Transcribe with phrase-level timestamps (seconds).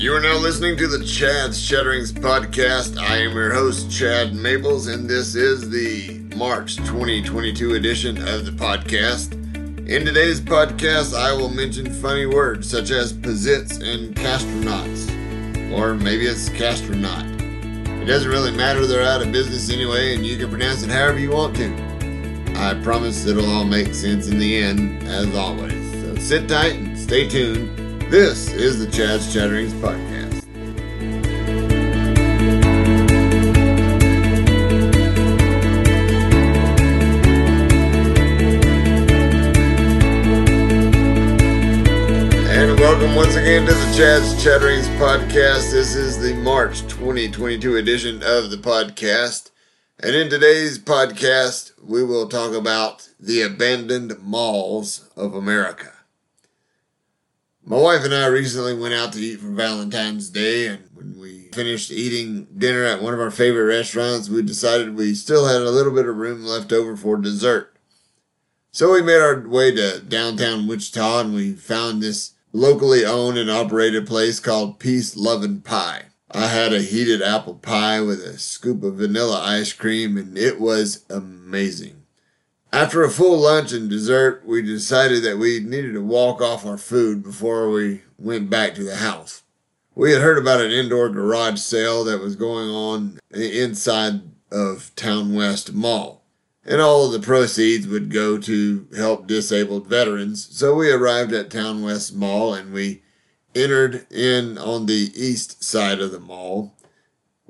[0.00, 2.98] You are now listening to the Chad's Chatterings podcast.
[2.98, 8.50] I am your host, Chad Maples, and this is the March 2022 edition of the
[8.50, 9.34] podcast.
[9.86, 15.94] In today's podcast, I will mention funny words such as Pizitz and Castner Knotts, or
[15.94, 17.26] maybe it's Castner Knott.
[18.00, 21.18] It doesn't really matter, they're out of business anyway, and you can pronounce it however
[21.18, 22.54] you want to.
[22.56, 25.92] I promise it'll all make sense in the end, as always.
[25.92, 27.79] So sit tight and stay tuned.
[28.10, 30.42] This is the Chad's Chatterings podcast.
[42.48, 45.70] And welcome once again to the Chad's Chatterings podcast.
[45.70, 49.52] This is the March 2022 edition of the podcast.
[50.00, 55.92] And in today's podcast, we will talk about the abandoned malls of America.
[57.70, 61.50] My wife and I recently went out to eat for Valentine's Day, and when we
[61.52, 65.70] finished eating dinner at one of our favorite restaurants, we decided we still had a
[65.70, 67.76] little bit of room left over for dessert.
[68.72, 73.48] So we made our way to downtown Wichita and we found this locally owned and
[73.48, 76.06] operated place called Peace Lovin' Pie.
[76.28, 80.58] I had a heated apple pie with a scoop of vanilla ice cream and it
[80.58, 81.99] was amazing.
[82.72, 86.78] After a full lunch and dessert, we decided that we needed to walk off our
[86.78, 89.42] food before we went back to the house.
[89.94, 95.34] We had heard about an indoor garage sale that was going on inside of Town
[95.34, 96.20] West Mall
[96.64, 100.48] and all of the proceeds would go to help disabled veterans.
[100.56, 103.02] So we arrived at Town West Mall and we
[103.54, 106.74] entered in on the east side of the mall.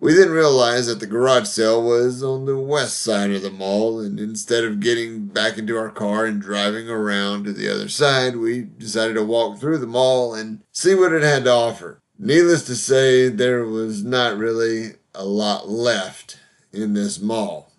[0.00, 4.00] We then realized that the garage sale was on the west side of the mall,
[4.00, 8.36] and instead of getting back into our car and driving around to the other side,
[8.36, 12.00] we decided to walk through the mall and see what it had to offer.
[12.18, 16.38] Needless to say, there was not really a lot left
[16.72, 17.70] in this mall.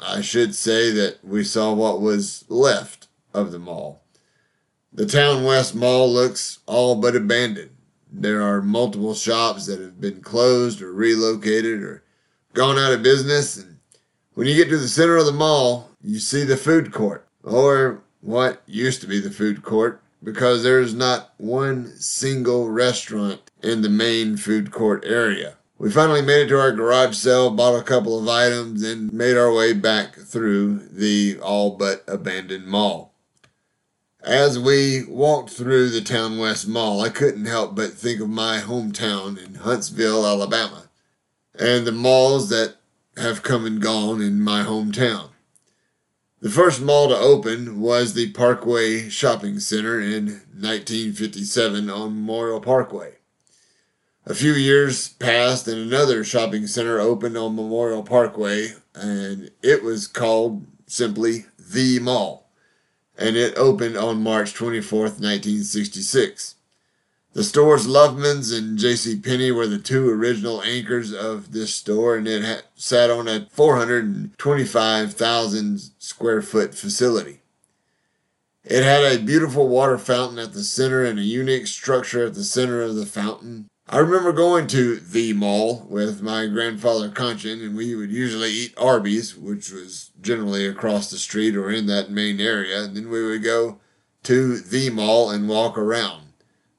[0.00, 4.02] I should say that we saw what was left of the mall.
[4.92, 7.76] The Town West Mall looks all but abandoned.
[8.12, 12.02] There are multiple shops that have been closed or relocated or
[12.54, 13.56] gone out of business.
[13.56, 13.78] And
[14.34, 18.02] when you get to the center of the mall, you see the food court, or
[18.20, 23.88] what used to be the food court, because there's not one single restaurant in the
[23.88, 25.56] main food court area.
[25.78, 29.36] We finally made it to our garage sale, bought a couple of items, and made
[29.36, 33.09] our way back through the all but abandoned mall.
[34.22, 38.58] As we walked through the Town West Mall, I couldn't help but think of my
[38.58, 40.90] hometown in Huntsville, Alabama,
[41.58, 42.76] and the malls that
[43.16, 45.30] have come and gone in my hometown.
[46.40, 53.14] The first mall to open was the Parkway Shopping Center in 1957 on Memorial Parkway.
[54.26, 60.06] A few years passed and another shopping center opened on Memorial Parkway, and it was
[60.06, 62.39] called simply The Mall.
[63.20, 66.54] And it opened on March 24th, 1966.
[67.32, 69.20] The stores Loveman's and J.C.
[69.20, 73.46] Penney were the two original anchors of this store, and it had, sat on a
[73.52, 77.38] 425,000 square foot facility.
[78.64, 82.42] It had a beautiful water fountain at the center and a unique structure at the
[82.42, 83.68] center of the fountain.
[83.92, 88.74] I remember going to the mall with my grandfather Conchin, and we would usually eat
[88.78, 92.84] Arby's, which was generally across the street or in that main area.
[92.84, 93.80] And then we would go
[94.22, 96.28] to the mall and walk around.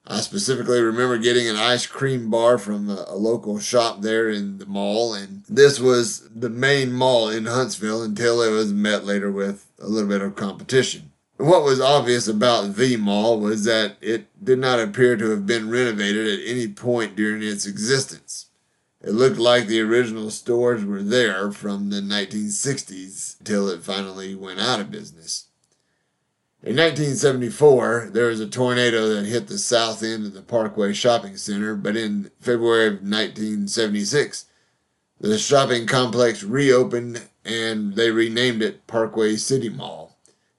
[0.07, 4.59] I specifically remember getting an ice cream bar from a, a local shop there in
[4.59, 9.29] the mall, and this was the main mall in Huntsville until it was met later
[9.29, 11.10] with a little bit of competition.
[11.41, 15.71] What was obvious about the mall was that it did not appear to have been
[15.71, 18.45] renovated at any point during its existence.
[19.01, 24.59] It looked like the original stores were there from the 1960s until it finally went
[24.59, 25.47] out of business.
[26.61, 31.37] In 1974, there was a tornado that hit the south end of the Parkway Shopping
[31.37, 34.45] Center, but in February of 1976,
[35.19, 40.10] the shopping complex reopened and they renamed it Parkway City Mall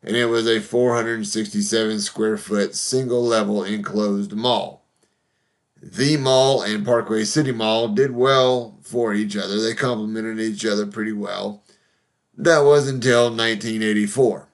[0.03, 4.85] and it was a 467 square foot single level enclosed mall.
[5.81, 9.61] The mall and Parkway City Mall did well for each other.
[9.61, 11.65] They complemented each other pretty well.
[12.37, 14.49] That was until 1984.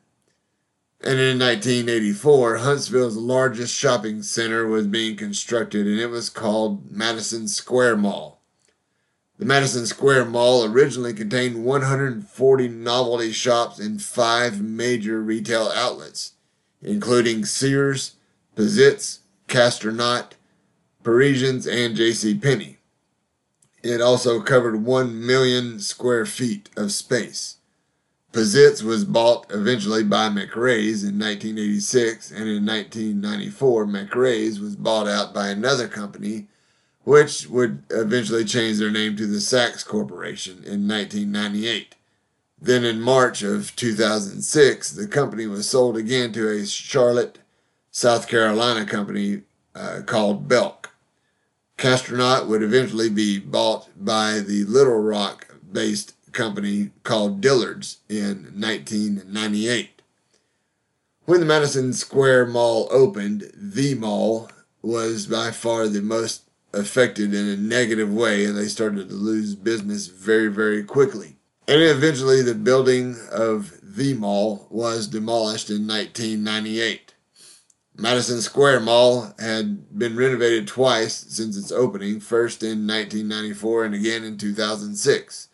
[1.01, 7.47] And in 1984, Huntsville's largest shopping center was being constructed, and it was called Madison
[7.47, 8.38] Square Mall.
[9.39, 16.33] The Madison Square Mall originally contained 140 novelty shops and five major retail outlets,
[16.83, 18.17] including Sears,
[18.57, 20.33] Pizitz, Castronaut,
[21.05, 22.35] Parisians, and J.C.
[22.35, 22.79] Penney.
[23.85, 27.59] It also covered 1 million square feet of space.
[28.33, 35.33] Pizitz was bought eventually by McRae's in 1986, and in 1994, McRae's was bought out
[35.33, 36.49] by another company,
[37.09, 41.95] which would eventually change their name to the Saks Corporation in 1998.
[42.61, 47.39] Then in March of 2006, the company was sold again to a Charlotte,
[47.91, 49.41] South Carolina company
[49.75, 50.91] uh, called Belk.
[51.79, 58.53] Castner Knott would eventually be bought by the Little Rock based company called Dillard's in
[58.55, 60.03] 1998.
[61.25, 64.51] When the Madison Square Mall opened, the mall
[64.83, 66.43] was by far the most
[66.73, 71.37] affected in a negative way, and they started to lose business very, very quickly.
[71.67, 77.15] And eventually, the building of the mall was demolished in 1998.
[78.01, 84.23] Madison Square Mall had been renovated twice since its opening, first in 1994 and again
[84.23, 85.49] in 2006.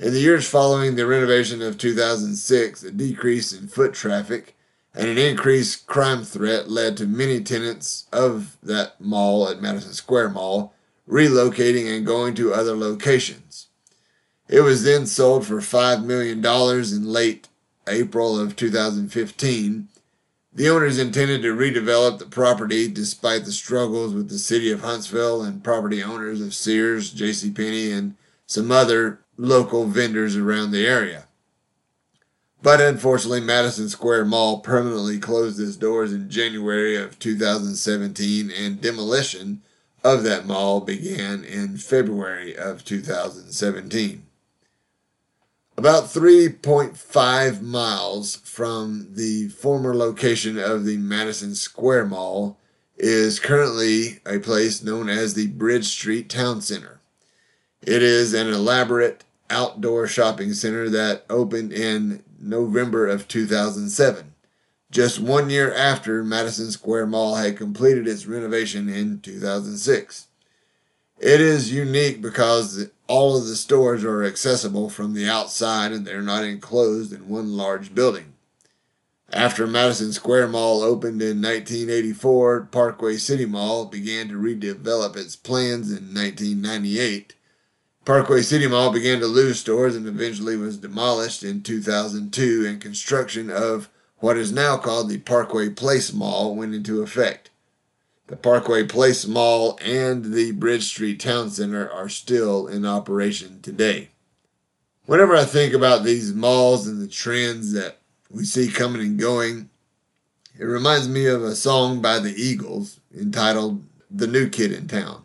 [0.00, 4.56] In the years following the renovation of 2006, a decrease in foot traffic
[4.98, 10.30] and an increased crime threat led to many tenants of that mall at Madison Square
[10.30, 10.74] Mall
[11.08, 13.68] relocating and going to other locations.
[14.48, 17.46] It was then sold for $5 million in late
[17.86, 19.88] April of 2015.
[20.52, 25.42] The owners intended to redevelop the property despite the struggles with the city of Huntsville
[25.42, 28.16] and property owners of Sears, JCPenney, and
[28.46, 31.27] some other local vendors around the area.
[32.62, 39.62] But unfortunately, Madison Square Mall permanently closed its doors in January of 2017, and demolition
[40.02, 44.24] of that mall began in February of 2017.
[45.76, 52.58] About 3.5 miles from the former location of the Madison Square Mall
[52.96, 57.00] is currently a place known as the Bridge Street Town Center.
[57.80, 64.34] It is an elaborate outdoor shopping center that opened in November of 2007,
[64.90, 70.28] just one year after Madison Square Mall had completed its renovation in 2006.
[71.18, 76.22] It is unique because all of the stores are accessible from the outside and they're
[76.22, 78.34] not enclosed in one large building.
[79.32, 85.90] After Madison Square Mall opened in 1984, Parkway City Mall began to redevelop its plans
[85.90, 87.34] in 1998
[88.08, 93.50] Parkway City Mall began to lose stores and eventually was demolished in 2002, and construction
[93.50, 97.50] of what is now called the Parkway Place Mall went into effect.
[98.28, 104.08] The Parkway Place Mall and the Bridge Street Town Center are still in operation today.
[105.04, 107.98] Whenever I think about these malls and the trends that
[108.30, 109.68] we see coming and going,
[110.58, 115.24] it reminds me of a song by the Eagles entitled The New Kid in Town.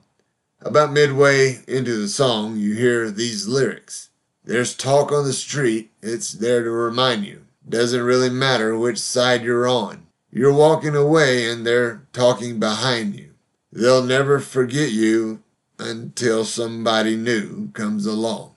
[0.65, 4.09] About midway into the song, you hear these lyrics.
[4.45, 7.41] There's talk on the street, it's there to remind you.
[7.67, 10.07] Doesn't really matter which side you're on.
[10.31, 13.31] You're walking away and they're talking behind you.
[13.73, 15.43] They'll never forget you
[15.79, 18.55] until somebody new comes along.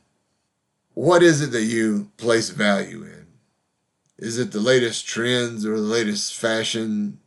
[0.95, 3.27] What is it that you place value in?
[4.17, 7.19] Is it the latest trends or the latest fashion?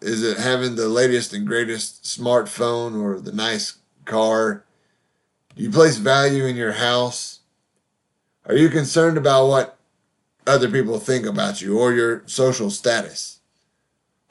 [0.00, 3.78] Is it having the latest and greatest smartphone or the nice
[4.08, 4.64] car?
[5.54, 7.40] Do you place value in your house?
[8.46, 9.78] Are you concerned about what
[10.46, 13.40] other people think about you or your social status?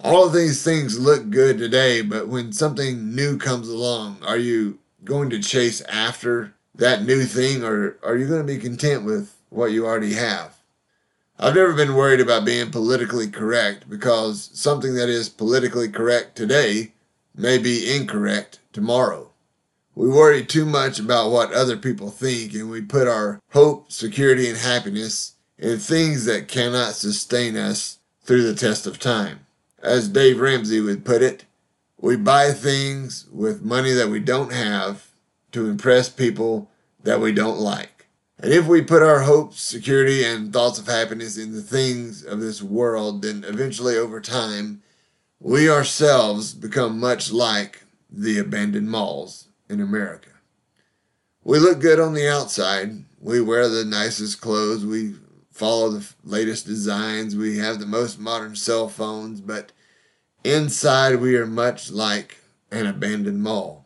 [0.04, 4.80] All of these things look good today, but when something new comes along, are you
[5.04, 9.34] going to chase after that new thing or are you going to be content with
[9.50, 10.58] what you already have?
[11.40, 16.94] I've never been worried about being politically correct because something that is politically correct today
[17.36, 19.32] may be incorrect tomorrow.
[19.98, 24.48] We worry too much about what other people think and we put our hope, security,
[24.48, 29.48] and happiness in things that cannot sustain us through the test of time.
[29.82, 31.46] As Dave Ramsey would put it,
[32.00, 35.08] we buy things with money that we don't have
[35.54, 36.70] to impress people
[37.02, 38.06] that we don't like.
[38.38, 42.40] And if we put our hopes, security, and thoughts of happiness in the things of
[42.40, 44.84] this world, then eventually over time,
[45.40, 50.30] we ourselves become much like the abandoned malls in America.
[51.44, 53.06] We look good on the outside.
[53.22, 54.86] We wear the nicest clothes.
[54.86, 55.16] We
[55.52, 57.36] follow the latest designs.
[57.36, 59.42] We have the most modern cell phones.
[59.42, 59.72] But
[60.44, 62.38] inside, we are much like
[62.72, 63.86] an abandoned mall.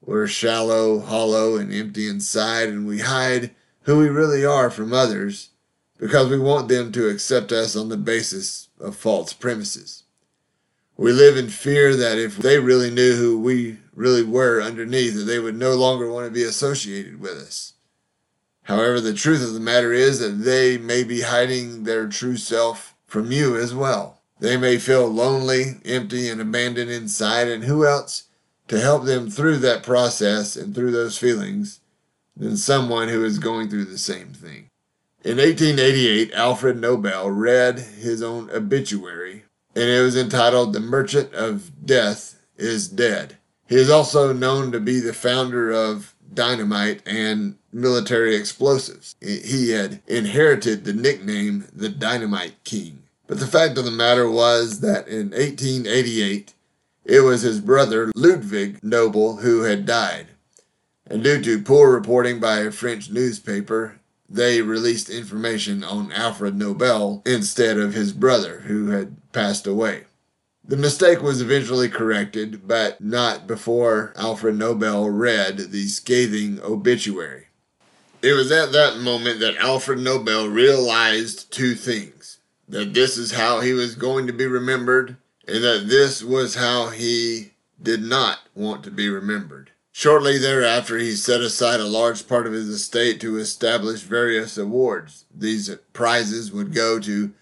[0.00, 3.50] We're shallow, hollow, and empty inside, and we hide
[3.82, 5.50] who we really are from others
[5.98, 10.04] because we want them to accept us on the basis of false premises.
[10.96, 15.24] We live in fear that if they really knew who we really were underneath, that
[15.24, 17.72] they would no longer want to be associated with us.
[18.64, 22.94] However, the truth of the matter is that they may be hiding their true self
[23.06, 24.20] from you as well.
[24.38, 28.24] They may feel lonely, empty, and abandoned inside, and who else
[28.68, 31.80] to help them through that process and through those feelings
[32.36, 34.68] than someone who is going through the same thing?
[35.24, 41.86] In 1888, Alfred Nobel read his own obituary, and it was entitled The Merchant of
[41.86, 43.38] Death is Dead.
[43.68, 49.16] He is also known to be the founder of dynamite and military explosives.
[49.20, 53.02] He had inherited the nickname the Dynamite King.
[53.26, 56.54] But the fact of the matter was that in 1888,
[57.04, 60.28] it was his brother Ludwig Nobel who had died.
[61.08, 67.22] And due to poor reporting by a French newspaper, they released information on Alfred Nobel
[67.24, 70.04] instead of his brother who had passed away.
[70.68, 77.46] The mistake was eventually corrected, but not before Alfred Nobel read the scathing obituary.
[78.20, 83.60] It was at that moment that Alfred Nobel realized two things that this is how
[83.60, 88.82] he was going to be remembered, and that this was how he did not want
[88.82, 89.70] to be remembered.
[89.92, 95.26] Shortly thereafter, he set aside a large part of his estate to establish various awards.
[95.32, 97.32] These prizes would go to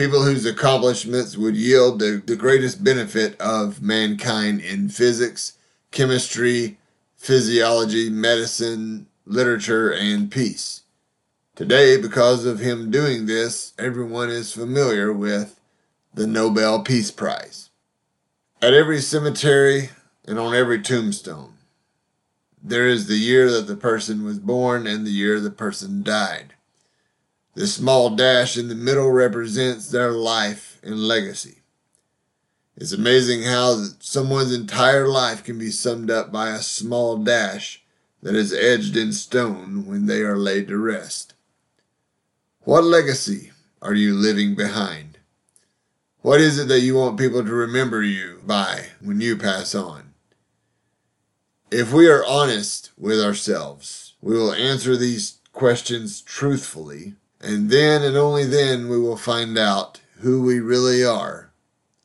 [0.00, 5.58] people whose accomplishments would yield the, the greatest benefit of mankind in physics,
[5.90, 6.78] chemistry,
[7.18, 10.84] physiology, medicine, literature, and peace.
[11.54, 15.60] Today, because of him doing this, everyone is familiar with
[16.14, 17.68] the Nobel Peace Prize.
[18.62, 19.90] At every cemetery
[20.26, 21.58] and on every tombstone,
[22.62, 26.54] there is the year that the person was born and the year the person died.
[27.54, 31.62] The small dash in the middle represents their life and legacy.
[32.76, 37.82] It's amazing how someone's entire life can be summed up by a small dash
[38.22, 41.34] that is edged in stone when they are laid to rest.
[42.60, 43.50] What legacy
[43.82, 45.18] are you living behind?
[46.22, 50.14] What is it that you want people to remember you by when you pass on?
[51.70, 58.16] If we are honest with ourselves, we will answer these questions truthfully and then and
[58.16, 61.52] only then we will find out who we really are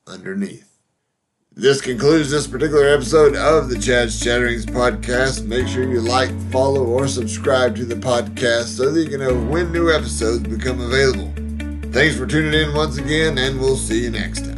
[0.07, 0.77] underneath.
[1.57, 5.45] This concludes this particular episode of the Chad's Chatterings podcast.
[5.45, 9.39] Make sure you like, follow, or subscribe to the podcast so that you can know
[9.49, 11.31] when new episodes become available.
[11.91, 14.54] Thanks for tuning in once again, and we'll see you next time.